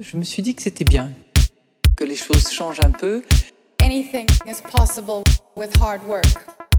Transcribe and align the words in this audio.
Je 0.00 0.16
me 0.16 0.22
suis 0.22 0.44
dit 0.44 0.54
que 0.54 0.62
c'était 0.62 0.84
bien, 0.84 1.10
que 1.96 2.04
les 2.04 2.14
choses 2.14 2.52
changent 2.52 2.78
un 2.84 2.92
peu. 2.92 3.24
Anything 3.82 4.28
is 4.46 4.62
possible 4.70 5.24
with 5.56 5.76
hard 5.82 6.06
work. 6.06 6.24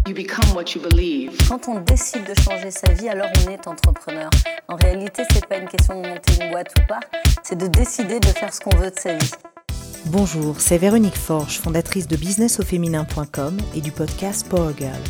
You 0.07 0.15
become 0.15 0.55
what 0.55 0.73
you 0.73 0.81
believe. 0.81 1.31
Quand 1.49 1.67
on 1.67 1.81
décide 1.81 2.23
de 2.23 2.33
changer 2.41 2.71
sa 2.71 2.93
vie, 2.93 3.09
alors 3.09 3.27
on 3.45 3.51
est 3.51 3.67
entrepreneur. 3.67 4.29
En 4.69 4.77
réalité, 4.77 5.23
c'est 5.33 5.45
pas 5.45 5.57
une 5.57 5.67
question 5.67 6.01
de 6.01 6.07
monter 6.07 6.33
une 6.41 6.51
boîte 6.51 6.73
ou 6.79 6.87
pas, 6.87 7.01
c'est 7.43 7.57
de 7.57 7.67
décider 7.67 8.21
de 8.21 8.27
faire 8.27 8.53
ce 8.53 8.61
qu'on 8.61 8.77
veut 8.77 8.89
de 8.89 8.97
sa 8.97 9.17
vie. 9.17 9.31
Bonjour, 10.05 10.61
c'est 10.61 10.77
Véronique 10.77 11.17
Forge, 11.17 11.59
fondatrice 11.59 12.07
de 12.07 12.15
businessauféminin.com 12.15 13.57
et 13.75 13.81
du 13.81 13.91
podcast 13.91 14.47
Power 14.47 14.73
Girl. 14.77 15.03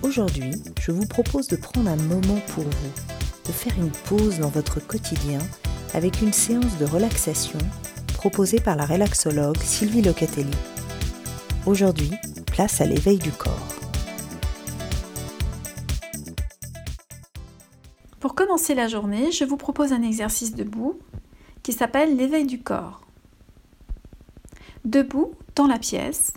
Aujourd'hui, 0.00 0.52
je 0.80 0.92
vous 0.92 1.04
propose 1.04 1.48
de 1.48 1.56
prendre 1.56 1.90
un 1.90 1.96
moment 1.96 2.40
pour 2.54 2.64
vous, 2.64 2.92
de 3.46 3.52
faire 3.52 3.74
une 3.76 3.90
pause 3.90 4.38
dans 4.38 4.48
votre 4.48 4.80
quotidien 4.80 5.40
avec 5.94 6.20
une 6.20 6.32
séance 6.32 6.76
de 6.78 6.84
relaxation 6.84 7.58
proposée 8.14 8.60
par 8.60 8.76
la 8.76 8.84
relaxologue 8.84 9.56
Sylvie 9.58 10.02
Locatelli. 10.02 10.56
Aujourd'hui, 11.66 12.10
place 12.46 12.80
à 12.80 12.84
l'éveil 12.84 13.18
du 13.18 13.30
corps. 13.30 13.68
Pour 18.18 18.34
commencer 18.34 18.74
la 18.74 18.88
journée, 18.88 19.30
je 19.30 19.44
vous 19.44 19.56
propose 19.56 19.92
un 19.92 20.02
exercice 20.02 20.54
debout 20.54 20.98
qui 21.62 21.72
s'appelle 21.72 22.16
l'éveil 22.16 22.44
du 22.44 22.60
corps. 22.60 23.06
Debout 24.84 25.34
dans 25.54 25.66
la 25.66 25.78
pièce, 25.78 26.32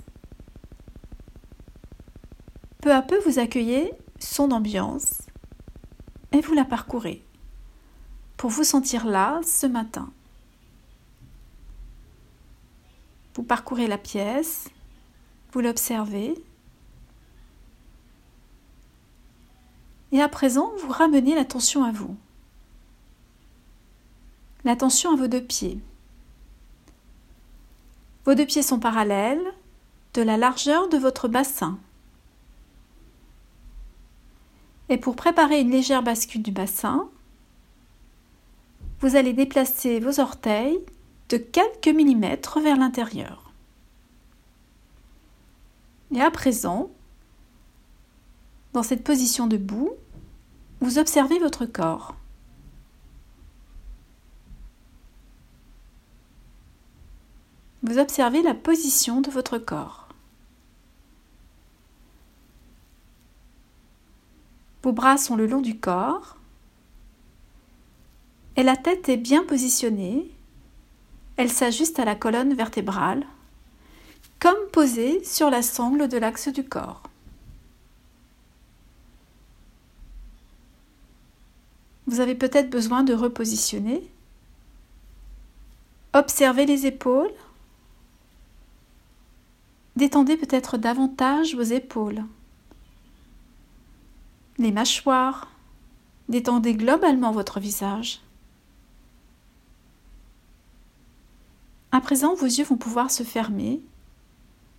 peu 2.82 2.94
à 2.94 3.02
peu 3.02 3.18
vous 3.26 3.40
accueillez 3.40 3.92
son 4.20 4.52
ambiance 4.52 5.24
et 6.32 6.42
vous 6.42 6.54
la 6.54 6.64
parcourez 6.64 7.27
pour 8.38 8.52
vous 8.52 8.64
sentir 8.64 9.05
là 9.05 9.41
ce 9.44 9.66
matin. 9.66 10.12
Vous 13.34 13.44
parcourez 13.44 13.88
la 13.88 13.98
pièce, 13.98 14.70
vous 15.52 15.59
l'observez. 15.59 16.36
Et 20.12 20.22
à 20.22 20.30
présent, 20.30 20.72
vous 20.80 20.92
ramenez 20.92 21.36
l'attention 21.36 21.84
à 21.84 21.92
vous. 21.92 22.16
L'attention 24.64 25.12
à 25.12 25.16
vos 25.16 25.28
deux 25.28 25.44
pieds. 25.44 25.80
Vos 28.25 28.36
deux 28.36 28.45
pieds 28.45 28.64
sont 28.64 28.80
parallèles 28.80 29.53
de 30.14 30.22
la 30.22 30.38
largeur 30.38 30.90
de 30.90 30.97
votre 30.97 31.28
bassin. 31.28 31.78
Et 34.90 34.97
pour 34.97 35.16
préparer 35.16 35.62
une 35.62 35.72
légère 35.72 36.02
bascule 36.02 36.42
du 36.42 36.52
bassin, 36.52 37.09
vous 39.00 39.16
allez 39.16 39.34
déplacer 39.34 40.00
vos 40.00 40.20
orteils 40.20 40.80
de 41.30 41.38
quelques 41.38 41.88
millimètres 41.88 42.59
vers 42.59 42.78
l'intérieur. 42.78 43.52
Et 46.14 46.22
à 46.22 46.31
présent, 46.31 46.90
dans 48.73 48.84
cette 48.84 49.03
position 49.03 49.48
debout, 49.48 49.92
vous 50.80 51.00
observez 51.00 51.40
votre 51.40 51.66
corps. 51.66 52.16
Vous 57.84 58.00
observez 58.00 58.42
la 58.42 58.53
position 58.53 59.22
de 59.22 59.30
votre 59.30 59.58
corps. 59.58 60.08
Vos 64.84 64.94
bras 64.94 65.18
sont 65.18 65.36
le 65.36 65.48
long 65.48 65.62
du 65.62 65.78
corps 65.80 66.38
et 68.58 68.63
la 68.63 68.75
tête 68.75 69.08
est 69.08 69.17
bien 69.17 69.44
positionnée. 69.44 70.30
Elle 71.38 71.52
s'ajuste 71.52 72.00
à 72.00 72.05
la 72.05 72.16
colonne 72.16 72.55
vertébrale, 72.55 73.25
comme 74.39 74.58
posée 74.73 75.23
sur 75.23 75.52
la 75.52 75.61
sangle 75.61 76.08
de 76.08 76.17
l'axe 76.17 76.50
du 76.50 76.63
corps. 76.63 77.03
Vous 82.07 82.19
avez 82.19 82.34
peut-être 82.35 82.69
besoin 82.69 83.03
de 83.03 83.13
repositionner. 83.13 84.01
Observez 86.13 86.66
les 86.66 86.88
épaules. 86.88 87.34
Détendez 89.96 90.38
peut-être 90.38 90.78
davantage 90.78 91.53
vos 91.53 91.62
épaules. 91.62 92.23
Les 94.57 94.72
mâchoires. 94.72 95.51
Détendez 96.29 96.73
globalement 96.73 97.31
votre 97.31 97.59
visage. 97.59 98.22
À 101.92 102.02
présent, 102.02 102.36
vos 102.36 102.46
yeux 102.46 102.66
vont 102.66 102.78
pouvoir 102.78 103.12
se 103.12 103.24
fermer 103.24 103.81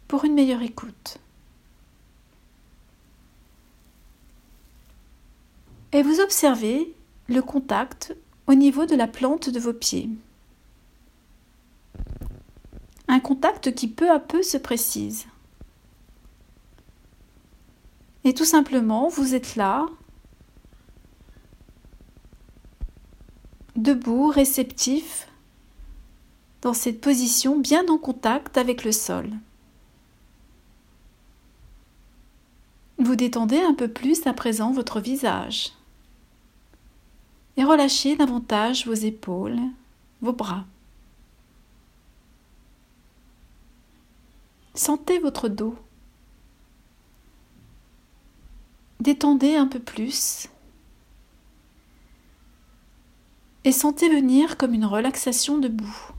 pour 0.09 0.25
une 0.25 0.35
meilleure 0.35 0.63
écoute. 0.63 1.19
Et 5.93 6.03
vous 6.03 6.21
observez 6.21 6.95
le 7.29 7.41
contact 7.41 8.15
au 8.47 8.55
niveau 8.55 8.87
de 8.87 8.95
la 8.95 9.07
plante 9.07 9.49
de 9.49 9.59
vos 9.59 9.73
pieds. 9.73 10.11
Un 13.09 13.21
contact 13.21 13.75
qui 13.75 13.89
peu 13.89 14.11
à 14.11 14.19
peu 14.19 14.43
se 14.43 14.59
précise. 14.59 15.27
Et 18.25 18.35
tout 18.35 18.45
simplement, 18.45 19.09
vous 19.09 19.35
êtes 19.35 19.57
là, 19.57 19.87
debout, 23.77 24.27
réceptif 24.27 25.28
dans 26.63 26.75
cette 26.75 27.01
position 27.01 27.59
bien 27.59 27.87
en 27.89 27.99
contact 27.99 28.59
avec 28.59 28.85
le 28.85 28.93
sol. 28.93 29.31
Vous 32.99 33.15
détendez 33.15 33.61
un 33.61 33.75
peu 33.75 33.89
plus 33.89 34.27
à 34.27 34.33
présent 34.33 34.73
votre 34.73 35.01
visage 35.01 35.73
et 37.57 37.65
relâchez 37.65 38.17
davantage 38.17 38.87
vos 38.87 38.95
épaules, 38.95 39.59
vos 40.21 40.33
bras. 40.33 40.65
Sentez 44.75 45.19
votre 45.19 45.49
dos. 45.49 45.77
Détendez 49.01 49.57
un 49.57 49.67
peu 49.67 49.81
plus 49.81 50.49
et 53.65 53.73
sentez 53.73 54.09
venir 54.09 54.57
comme 54.57 54.75
une 54.75 54.85
relaxation 54.85 55.59
debout. 55.59 56.13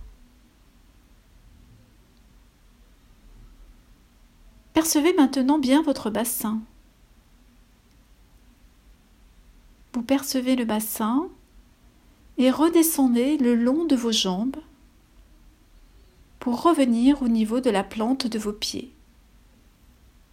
Percevez 4.80 5.12
maintenant 5.12 5.60
bien 5.60 5.82
votre 5.82 6.10
bassin. 6.10 6.62
Vous 9.92 10.04
percevez 10.04 10.56
le 10.56 10.64
bassin 10.64 11.28
et 12.38 12.50
redescendez 12.50 13.36
le 13.36 13.56
long 13.56 13.84
de 13.84 13.98
vos 13.98 14.14
jambes 14.14 14.56
pour 16.40 16.62
revenir 16.62 17.22
au 17.22 17.28
niveau 17.28 17.60
de 17.60 17.70
la 17.70 17.84
plante 17.84 18.26
de 18.26 18.40
vos 18.40 18.54
pieds. 18.54 18.94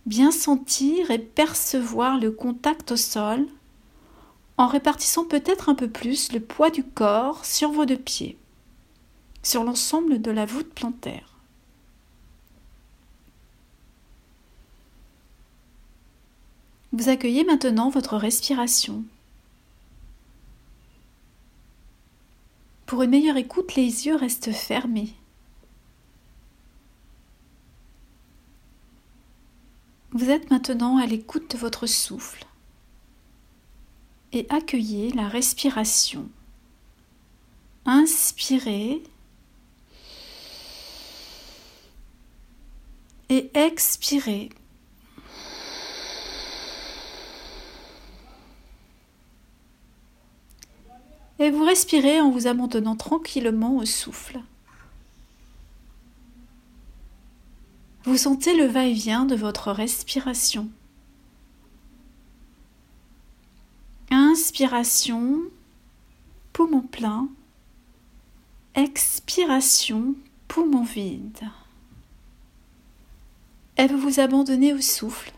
Bien 0.06 0.30
sentir 0.30 1.10
et 1.10 1.18
percevoir 1.18 2.16
le 2.16 2.30
contact 2.30 2.92
au 2.92 2.96
sol 2.96 3.48
en 4.58 4.68
répartissant 4.68 5.24
peut-être 5.24 5.70
un 5.70 5.74
peu 5.74 5.90
plus 5.90 6.30
le 6.32 6.38
poids 6.38 6.70
du 6.70 6.84
corps 6.84 7.44
sur 7.44 7.72
vos 7.72 7.84
deux 7.84 7.98
pieds, 7.98 8.38
sur 9.42 9.64
l'ensemble 9.64 10.22
de 10.22 10.30
la 10.30 10.46
voûte 10.46 10.72
plantaire. 10.72 11.35
Vous 16.96 17.10
accueillez 17.10 17.44
maintenant 17.44 17.90
votre 17.90 18.16
respiration. 18.16 19.04
Pour 22.86 23.02
une 23.02 23.10
meilleure 23.10 23.36
écoute, 23.36 23.74
les 23.74 24.06
yeux 24.06 24.16
restent 24.16 24.50
fermés. 24.50 25.12
Vous 30.12 30.30
êtes 30.30 30.50
maintenant 30.50 30.96
à 30.96 31.04
l'écoute 31.04 31.50
de 31.50 31.58
votre 31.58 31.86
souffle 31.86 32.46
et 34.32 34.46
accueillez 34.48 35.10
la 35.10 35.28
respiration. 35.28 36.30
Inspirez 37.84 39.02
et 43.28 43.50
expirez. 43.52 44.48
Et 51.38 51.50
vous 51.50 51.64
respirez 51.64 52.20
en 52.20 52.30
vous 52.30 52.46
abandonnant 52.46 52.96
tranquillement 52.96 53.76
au 53.76 53.84
souffle. 53.84 54.40
Vous 58.04 58.16
sentez 58.16 58.56
le 58.56 58.66
va-et-vient 58.66 59.26
de 59.26 59.34
votre 59.34 59.72
respiration. 59.72 60.68
Inspiration, 64.10 65.40
poumon 66.52 66.82
plein. 66.82 67.28
Expiration, 68.76 70.14
poumon 70.46 70.84
vide. 70.84 71.40
Et 73.76 73.86
vous 73.88 73.98
vous 73.98 74.20
abandonnez 74.20 74.72
au 74.72 74.80
souffle, 74.80 75.32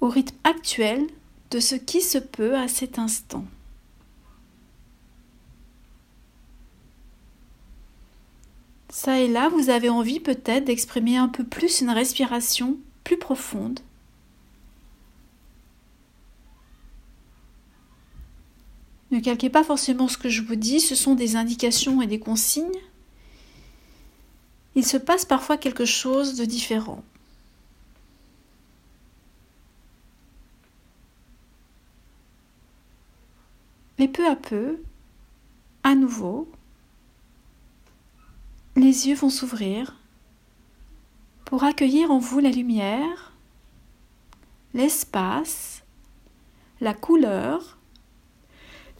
au 0.00 0.08
rythme 0.08 0.36
actuel 0.44 1.06
de 1.50 1.60
ce 1.60 1.74
qui 1.74 2.00
se 2.00 2.18
peut 2.18 2.56
à 2.56 2.68
cet 2.68 2.98
instant. 2.98 3.44
Ça 8.92 9.18
et 9.18 9.26
là, 9.26 9.48
vous 9.48 9.70
avez 9.70 9.88
envie 9.88 10.20
peut-être 10.20 10.66
d'exprimer 10.66 11.16
un 11.16 11.28
peu 11.28 11.44
plus 11.44 11.80
une 11.80 11.88
respiration 11.88 12.76
plus 13.04 13.18
profonde. 13.18 13.80
Ne 19.10 19.20
calquez 19.20 19.48
pas 19.48 19.64
forcément 19.64 20.08
ce 20.08 20.18
que 20.18 20.28
je 20.28 20.42
vous 20.42 20.56
dis, 20.56 20.78
ce 20.78 20.94
sont 20.94 21.14
des 21.14 21.36
indications 21.36 22.02
et 22.02 22.06
des 22.06 22.18
consignes. 22.18 22.68
Il 24.74 24.84
se 24.84 24.98
passe 24.98 25.24
parfois 25.24 25.56
quelque 25.56 25.86
chose 25.86 26.36
de 26.36 26.44
différent. 26.44 27.02
Mais 33.98 34.08
peu 34.08 34.28
à 34.28 34.36
peu, 34.36 34.82
à 35.82 35.94
nouveau, 35.94 36.46
les 38.76 39.08
yeux 39.08 39.14
vont 39.14 39.30
s'ouvrir 39.30 39.96
pour 41.44 41.64
accueillir 41.64 42.10
en 42.10 42.18
vous 42.18 42.38
la 42.38 42.50
lumière, 42.50 43.32
l'espace, 44.72 45.82
la 46.80 46.94
couleur 46.94 47.76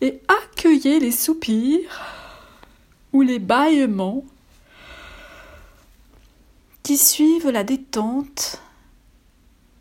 et 0.01 0.21
accueillir 0.29 1.01
les 1.01 1.13
soupirs 1.13 2.01
ou 3.13 3.23
les 3.23 3.39
bâillements 3.39 4.25
qui 6.83 6.99
suivent 6.99 7.51
la 7.51 7.65
détente 7.65 8.61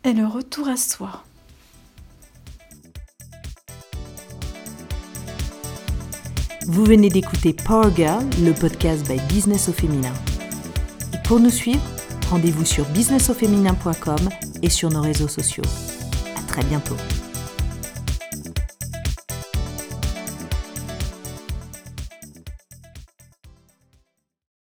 et 0.04 0.12
le 0.12 0.26
retour 0.26 0.68
à 0.68 0.76
soi. 0.76 1.24
Vous 6.66 6.84
venez 6.84 7.08
d'écouter 7.08 7.52
Power 7.52 7.90
Girl, 7.94 8.24
le 8.44 8.52
podcast 8.52 9.06
by 9.08 9.18
Business 9.32 9.68
au 9.68 9.72
féminin. 9.72 10.12
Et 11.12 11.18
pour 11.26 11.40
nous 11.40 11.50
suivre, 11.50 11.82
rendez-vous 12.30 12.64
sur 12.64 12.84
businessauféminin.com 12.90 14.28
et 14.62 14.70
sur 14.70 14.90
nos 14.90 15.02
réseaux 15.02 15.28
sociaux. 15.28 15.64
À 16.36 16.42
très 16.46 16.62
bientôt. 16.64 16.96